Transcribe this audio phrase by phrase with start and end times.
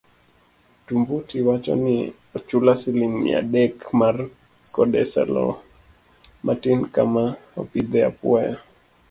[0.85, 1.97] Tumbuti wacho ni
[2.37, 4.15] ochula siling mia adek mar
[4.73, 5.53] kodesa loo
[6.45, 7.23] matin kama
[7.59, 8.55] opidhe apuoyo